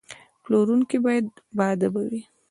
[0.43, 1.25] پلورونکی باید
[1.57, 2.21] باادبه وي.